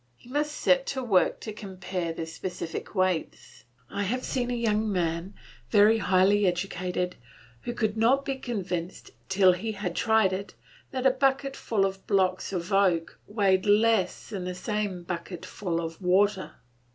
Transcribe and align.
He 0.17 0.27
must 0.29 0.53
set 0.53 0.87
to 0.87 1.03
work 1.03 1.39
to 1.41 1.53
compare 1.53 2.11
their 2.11 2.25
specific 2.25 2.95
weights. 2.95 3.65
I 3.87 4.01
have 4.01 4.23
seen 4.23 4.49
a 4.49 4.55
young 4.55 4.91
man, 4.91 5.35
very 5.69 5.99
highly 5.99 6.47
educated, 6.47 7.17
who 7.61 7.73
could 7.75 7.95
not 7.95 8.25
be 8.25 8.37
convinced, 8.39 9.11
till 9.29 9.53
he 9.53 9.73
had 9.73 9.95
tried 9.95 10.33
it, 10.33 10.55
that 10.89 11.05
a 11.05 11.11
bucket 11.11 11.55
full 11.55 11.85
of 11.85 12.07
blocks 12.07 12.51
of 12.51 12.73
oak 12.73 13.19
weighed 13.27 13.67
less 13.67 14.29
than 14.31 14.45
the 14.45 14.55
same 14.55 15.03
bucket 15.03 15.45
full 15.45 15.79
of 15.79 16.01
water. 16.01 16.53